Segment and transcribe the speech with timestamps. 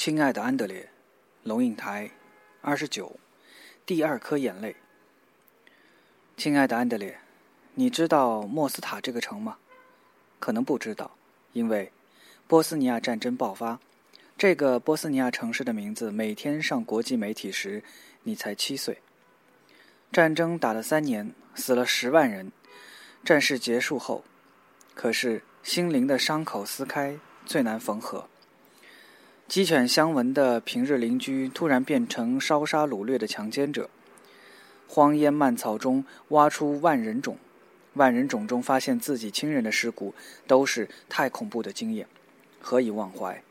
[0.00, 0.88] 亲爱的安德烈，
[1.42, 2.10] 龙应台，
[2.62, 3.20] 二十九，
[3.84, 4.74] 第二颗眼泪。
[6.38, 7.18] 亲爱的安德烈，
[7.74, 9.58] 你知道莫斯塔这个城吗？
[10.38, 11.10] 可能不知道，
[11.52, 11.92] 因为
[12.46, 13.78] 波斯尼亚战争爆发，
[14.38, 17.84] 这个波斯尼亚城市的名字每天上国际媒体时，
[18.22, 19.02] 你才七岁。
[20.10, 22.50] 战争打了三年，死了十万人。
[23.22, 24.24] 战事结束后，
[24.94, 28.26] 可是心灵的伤口撕开最难缝合。
[29.50, 33.90] 鸡犬相闻的平日邻居突然变成烧杀掳掠的强奸者。
[34.86, 37.36] 荒烟蔓草中挖出万人冢，
[37.94, 40.14] 万人冢中发现自己亲人的尸骨，
[40.46, 42.06] 都是太恐怖的经验，
[42.60, 43.42] 何以忘怀？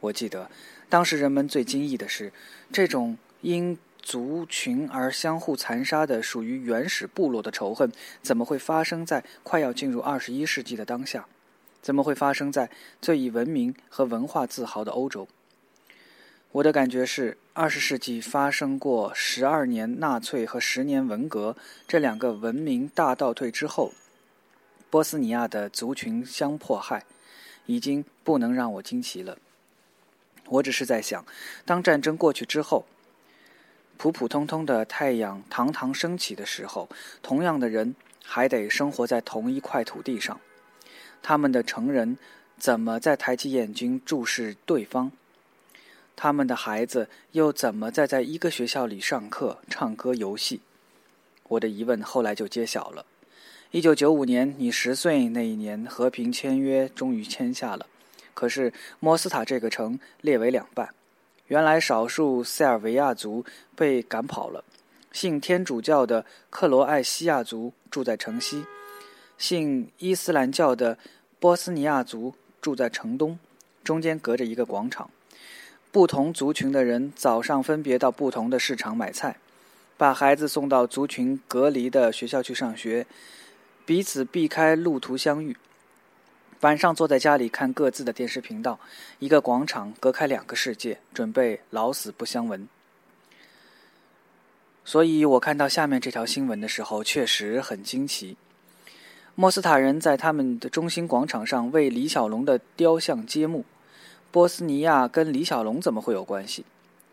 [0.00, 0.50] 我记得，
[0.88, 2.32] 当时人们最惊异的是，
[2.72, 11.24] 这种因族群而相互残杀的属于原始部落的仇恨，怎么会发生在快要进入二十一世纪的当下？
[11.82, 12.70] 怎么会发生在
[13.02, 15.28] 最以文明和文化自豪的欧洲？
[16.52, 21.56] 我的感觉是，二十世纪发生过十二年纳粹和十年文革
[21.88, 23.92] 这两个文明大倒退之后，
[24.90, 27.04] 波斯尼亚的族群相迫害，
[27.66, 29.38] 已经不能让我惊奇了。
[30.46, 31.24] 我只是在想，
[31.64, 32.84] 当战争过去之后，
[33.96, 36.88] 普普通通的太阳堂堂升起的时候，
[37.22, 40.38] 同样的人还得生活在同一块土地上。
[41.22, 42.18] 他们的成人
[42.58, 45.10] 怎么再抬起眼睛注视对方？
[46.14, 50.60] 他们的孩子又怎么再在一个学校里上课、唱歌、游戏？
[51.48, 53.06] 我的疑问后来就揭晓了。
[53.70, 57.86] 一九九五年，你十岁那一年，和平签约终于签下了。
[58.34, 60.94] 可是莫斯塔这个城列为两半，
[61.46, 64.62] 原来少数塞尔维亚族被赶跑了，
[65.12, 68.64] 信天主教的克罗埃西亚族住在城西。
[69.42, 70.96] 信伊斯兰教的
[71.40, 73.40] 波斯尼亚族住在城东，
[73.82, 75.10] 中间隔着一个广场。
[75.90, 79.38] 不同族群的人早上分别到不同的市场买菜，
[79.96, 83.04] 把孩子送到族群隔离的学校去上学，
[83.84, 85.56] 彼此避开路途相遇。
[86.60, 88.78] 晚上坐在家里看各自的电视频道，
[89.18, 92.68] 一个广场隔开两个世界，准备老死不相闻。
[94.84, 98.36] 所以我看到下面这条新闻的时候，确实很惊奇。
[99.34, 103.64] 莫斯塔人在他们的中心广场上为李小龙的雕像揭幕。
[104.30, 106.64] 波斯尼亚跟李小龙怎么会有关系？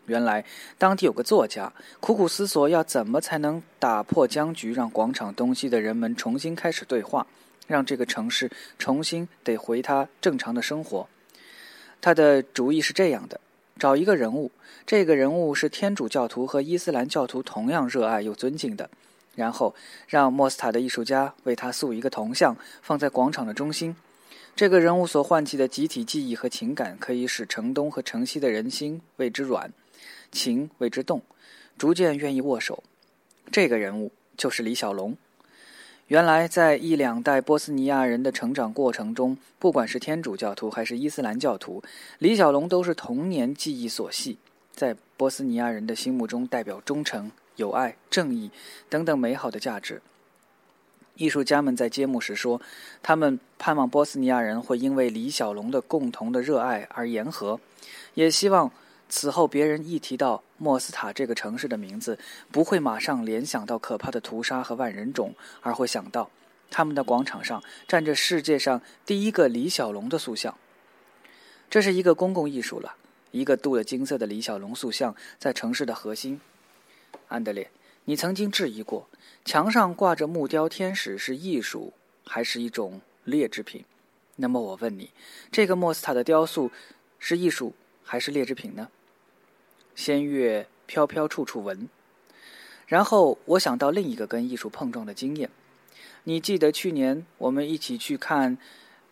[0.04, 0.44] 原来
[0.76, 7.26] 当地有个作家苦苦思索要怎么才能打破僵局，让广场东西的人们重新开始对话，
[7.66, 11.08] 让这个城市重新得回他正常的生活。
[12.02, 13.40] 他的主意是这样的：
[13.78, 14.50] 找一个人物，
[14.84, 18.90] 这个人物是天主教徒和伊斯兰教徒同样热爱又尊敬的。
[19.34, 19.74] 然后
[20.06, 23.94] 让莫斯塔的艺术家为他塑一个铜像，放在广场的中心。
[24.56, 29.72] 这个人物所唤起的集体记忆和情感，可以使城东和城西的人心为之软，
[30.32, 31.22] 情为之动，
[31.78, 32.82] 逐渐愿意握手。
[33.50, 35.16] 这个人物就是李小龙。
[36.08, 41.82] 原来，在一两代波斯尼亚人的成长过程中，不管是天主教徒还是伊斯兰教徒，
[42.18, 44.36] 李小龙都是童年记忆所系，
[44.72, 47.30] 在波斯尼亚人的心目中代表忠诚。
[47.60, 48.50] 友爱、正义
[48.88, 50.02] 等等美好的价值。
[51.16, 52.60] 艺术家们在揭幕时说，
[53.02, 57.60] 他们盼望波斯尼亚人会因为李小龙的共同的热爱而言和，
[58.14, 58.72] 也希望
[59.10, 62.18] 此后别人一提到莫斯塔这个城市的名字，
[62.50, 66.30] 不会马上联想到可怕的屠杀和万人冢，而会想到
[66.70, 70.56] 他们的广场上站着世界上第一个李小龙的塑像。
[71.68, 72.94] 这是一个公共艺术了，
[73.30, 76.40] 一个镀了金色的李小龙塑像在城市的核心。
[77.30, 77.70] 安德烈，
[78.06, 79.08] 你曾经质疑过，
[79.44, 81.92] 墙上挂着木雕天使是艺术
[82.26, 83.84] 还是一种劣质品？
[84.34, 85.10] 那么我问你，
[85.52, 86.72] 这个莫斯塔的雕塑
[87.20, 88.88] 是艺术还是劣质品呢？
[89.94, 91.88] 仙乐飘飘处处闻。
[92.88, 95.48] 然后我想到另一个跟艺术碰撞的经验，
[96.24, 98.56] 你记得去年我们一起去看《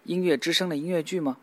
[0.02, 1.38] 音乐之声》的音乐剧吗？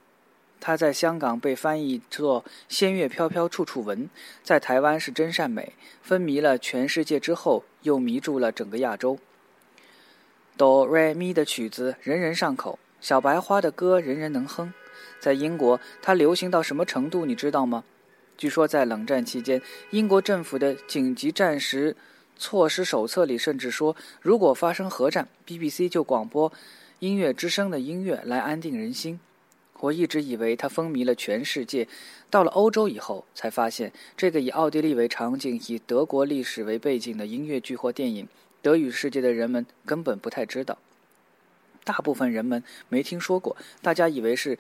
[0.66, 4.10] 它在香港被翻译作“仙乐飘飘处处闻”，
[4.42, 9.20] 在台湾是“真善美”，风靡了全世界之后，又迷住了整个亚洲。
[10.58, 14.74] 哆瑞咪的曲子人人上口，小白花的歌人人能哼。
[15.20, 17.84] 在英国，它流行到什么程度，你知道吗？
[18.36, 19.62] 据说在冷战期间，
[19.92, 21.96] 英国政府的紧急战时
[22.38, 26.52] 措施手册里甚至说，如果发生核战，BBC 就广播
[26.98, 29.20] 音乐之声的音乐来安定人心。
[29.86, 31.88] 我一直以为它风靡了全世界，
[32.30, 38.28] 到了欧洲以后，才发现这个以奥地利为场景、以德国历史为背景的音乐剧或电影，
[38.64, 40.78] 德语世界的人们根本不太知道。
[41.84, 44.58] 大部分人们没听说过，大家以为是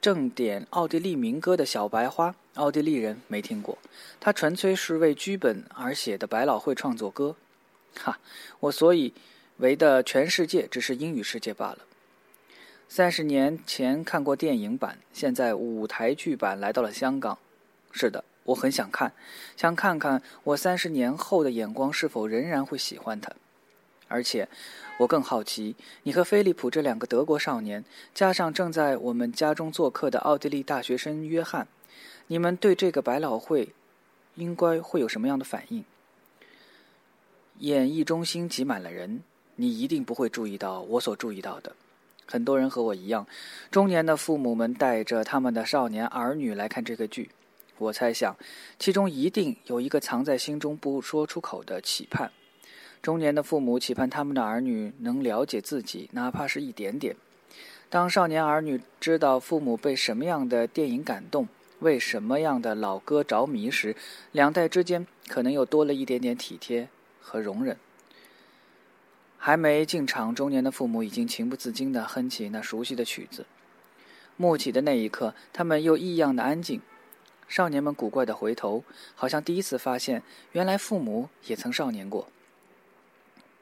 [0.00, 3.76] 正点奥地利民歌的小白花奥地利人没听过，
[4.20, 7.34] 他纯粹是为剧本而写的百老汇创作歌。
[7.96, 8.20] 哈，
[8.60, 9.12] 我所以
[9.56, 11.78] 为的全世界只是英语世界罢了。
[12.94, 17.38] 三十年前看过电影版，现在舞台剧版来到了香港。
[17.90, 19.14] 是的，我很想看，
[19.56, 23.32] 想看看我三十年后的眼光是否仍然会喜欢它。
[24.08, 24.46] 而且，
[24.98, 31.66] 我更好奇，你和菲利普这两个德国少年，加上正在我们家中做客的奥地利大学生约翰，
[32.26, 33.70] 你们对这个百老汇
[34.34, 35.82] 应该会有什么样的反应？
[37.60, 39.22] 演艺中心挤满了人，
[39.56, 41.74] 你一定不会注意到我所注意到的。
[42.26, 43.26] 很多人和我一样，
[43.70, 47.30] 中年的父母们带着他们的少年儿女来看这个剧。
[47.78, 48.36] 我猜想，
[48.78, 52.30] 其中一定有一个藏在心中不说出口的期盼。
[53.00, 57.16] 中年的父母期盼他们的儿女能了解自己，哪怕是一点点。
[57.90, 61.48] 当少年儿女知道父母被什么样的电影感动，
[61.80, 63.96] 为什么样的老歌着迷时，
[64.30, 66.88] 两代之间可能又多了一点点体贴
[67.20, 67.76] 和容忍。
[69.44, 73.44] 还没进场，中年的父母已经情不自禁地哼起那熟悉的曲子。
[74.36, 76.80] 幕起的那一刻，他们又异样的安静。
[77.48, 78.84] 少年们古怪地回头，
[79.16, 80.22] 好像第一次发现，
[80.52, 82.28] 原来父母也曾少年过。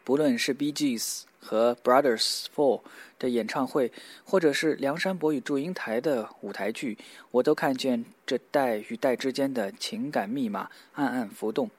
[0.05, 0.71] 不论是 B.
[0.71, 0.99] G.
[0.99, 1.25] S.
[1.41, 2.83] 和 Brothers Four
[3.19, 3.91] 的演唱会，
[4.23, 6.99] 或者是梁山伯与祝英台的舞台剧，
[7.31, 11.71] 我都看见这代与代之间的情感密码暗暗浮动，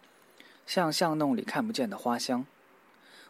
[0.66, 2.44] 像巷弄里看不见的花香。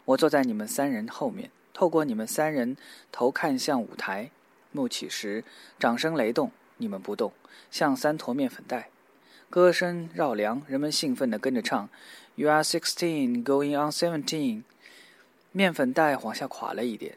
[0.06, 2.76] 我坐在你们三人后面，透过你们三人
[3.12, 4.32] 头看向舞台。
[4.72, 5.44] 幕起时，
[5.78, 7.34] 掌声雷动，你们不动，
[7.70, 8.90] 像三坨面粉袋。
[9.50, 11.90] 歌声绕梁，人们兴奋地跟着唱
[12.36, 14.64] ：“You are sixteen, going on seventeen。”
[15.52, 17.16] 面粉袋往下垮了一点。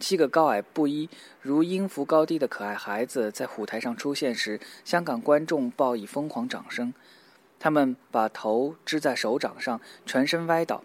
[0.00, 1.08] 七个高矮不一、
[1.40, 6.92] 如音符高低的可爱孩子在舞台上出现时，香港观众报以疯狂掌声。
[7.60, 10.82] 他们把头支在手掌上，全身歪倒。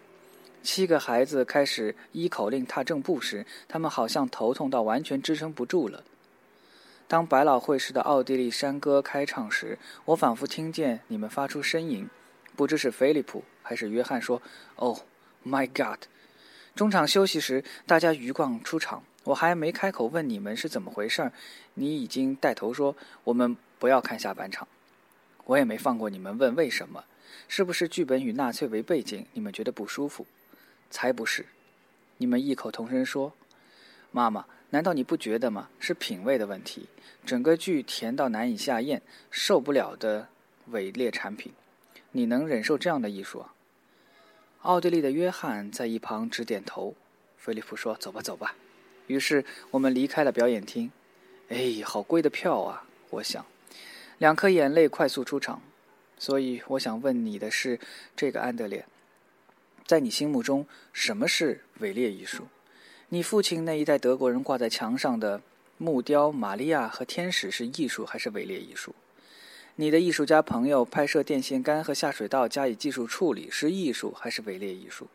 [0.62, 6.04] 七个孩子开始依口令踏正步时，他们好像头痛到完全支撑不住了。
[7.06, 12.08] 当百老汇式的奥地利山歌开唱时，我仿佛听见你们发出呻吟，
[12.54, 14.42] 不知是菲利普还是约翰说
[14.76, 14.98] ：“Oh
[15.46, 16.00] my God！”
[16.74, 21.32] 中场休息时，大家鱼贯出场，我还没开口问你们是怎么回事，
[21.74, 22.94] 你已经带头说
[23.24, 24.68] ：“我们不要看下半场。”
[25.46, 27.04] 我也没放过你们问为什么，
[27.48, 30.26] 是不是剧本与纳粹为背景，你们觉得不舒服？
[30.90, 31.46] 才不是！
[32.16, 33.32] 你们异口同声说
[34.10, 35.68] ：“妈妈，难道你不觉得吗？
[35.78, 36.88] 是品味的问题。
[37.24, 40.28] 整个剧甜到难以下咽，受不了的
[40.68, 41.52] 伪劣产品。
[42.12, 43.44] 你能忍受这样的艺术？”
[44.62, 46.94] 奥地利的约翰在一旁直点头。
[47.36, 48.56] 菲利普说：“走吧，走吧。”
[49.06, 50.90] 于是我们离开了表演厅。
[51.48, 52.84] 哎，好贵的票啊！
[53.10, 53.46] 我想，
[54.18, 55.62] 两颗眼泪快速出场。
[56.18, 57.78] 所以我想问你的是，
[58.16, 58.84] 这个安德烈。
[59.88, 62.46] 在你心目中，什么是伪劣艺术？
[63.08, 65.40] 你父亲那一代德国人挂在墙上的
[65.78, 68.94] 木雕玛利亚和天使是艺术还是伪劣艺术？
[69.76, 75.08] 你的艺术家朋友拍摄电线杆和下水道加以技术处理是艺术还是伪劣艺术？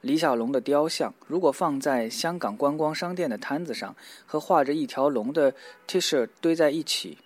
[0.00, 3.94] 李小龙的雕像如果放在香港观光商店的摊子上，
[4.26, 5.54] 和画着一条龙的
[5.86, 7.16] T 恤堆在一起，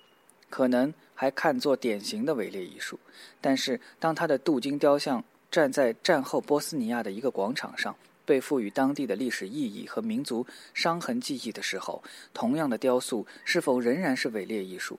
[0.50, 3.00] 可能还看作典型的伪劣艺术。
[3.40, 5.24] 但是当他的镀金雕像，
[5.56, 7.96] 站在战后波斯尼亚的一个广场上，
[8.26, 14.98] 被赋予当地的历史意义和民族伤痕记忆的时候，同样的雕塑是否仍然是伪劣艺术？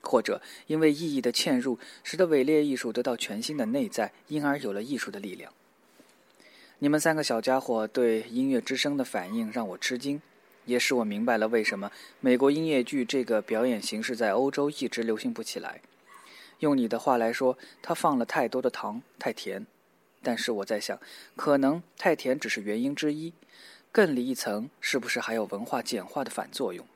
[0.00, 5.52] 或者因为意义的嵌入，使得伪劣艺术得到全新的内在，因而有了艺术的力量？
[6.78, 10.22] 你们三个小家伙对音乐之声的反应让我吃惊，
[10.64, 15.82] 也使我明白了为什么美国音乐剧这个表演形式在欧洲一直流行不起来。
[16.60, 19.66] 用你的话来说，它放了太多的糖，太甜。
[20.22, 20.98] 但是我在想，
[21.34, 23.32] 可能太甜只是原因之一，
[23.90, 26.86] 更里一层，是不是还有文化简化的反作用？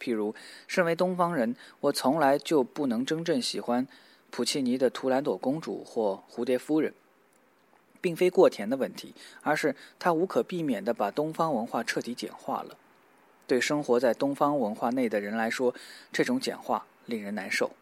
[0.00, 0.34] 譬如，
[0.68, 3.86] 身为东方人，我从来就不能真正喜欢
[4.30, 6.92] 普契尼的《图兰朵公主》或《蝴蝶夫人》，
[8.00, 12.76] 并非过甜的问题，而是它无可避免地把东方文化彻底简化了。
[13.48, 15.74] 对生活在东方文化内的人来说，
[16.12, 17.72] 这种简化令人难受。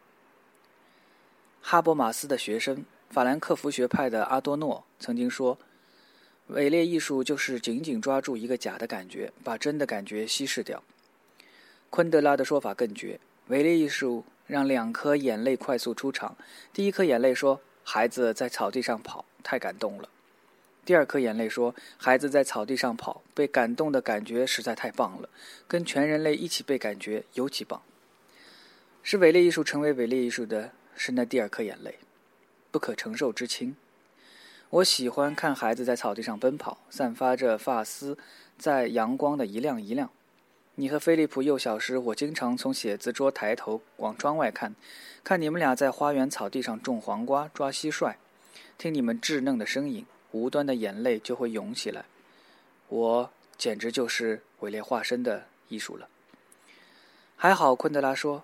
[1.61, 2.83] 哈伯马斯的学生。
[3.09, 5.57] 法兰克福学派的阿多诺曾经说
[6.47, 10.83] ：“伪劣艺术就是紧紧抓住一个假的感觉，把真的感觉稀释掉。”
[11.89, 16.37] 昆德拉的说法更绝：“伪劣艺术让两颗眼泪快速出场。
[16.73, 20.09] 第一颗眼泪说：‘孩子在草地上跑，太感动了。’
[20.85, 25.29] 第二颗眼泪说：‘孩子在草地上跑，被感动的感觉实在太棒了，
[25.67, 27.81] 跟全人类一起被感觉尤其棒。’
[29.01, 31.95] 使伪劣艺术成为伪劣艺术的是那第二颗眼泪，
[32.77, 33.75] 不可承受之轻。
[34.69, 38.15] 我喜欢看孩子在草地上奔跑，散发着发丝
[38.55, 40.11] 在阳光的一亮一亮。
[40.75, 44.75] 你和菲利普幼小时，我经常从写字桌抬头往窗外看，
[45.23, 48.13] 看你们俩在花园草地上种黄瓜、抓蟋蟀，
[48.77, 52.05] 听你们稚嫩的声音，无端的眼泪就会涌起来。
[52.89, 56.07] 我简直就是伪劣化身的艺术了。
[57.35, 58.43] 还好，昆德拉说，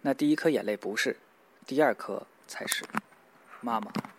[0.00, 1.18] 那第一颗眼泪不是，
[1.66, 2.82] 第二颗才是，
[3.64, 4.13] 妈妈。